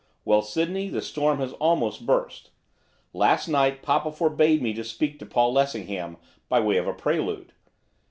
Well, 0.25 0.41
Sydney, 0.41 0.89
the 0.89 0.99
storm 0.99 1.37
has 1.41 1.53
almost 1.53 2.07
burst. 2.07 2.49
Last 3.13 3.47
night 3.47 3.83
papa 3.83 4.11
forbade 4.11 4.59
me 4.59 4.73
to 4.73 4.83
speak 4.83 5.19
to 5.19 5.27
Paul 5.27 5.53
Lessingham 5.53 6.17
by 6.49 6.59
way 6.59 6.77
of 6.77 6.87
a 6.87 6.93
prelude. 6.95 7.53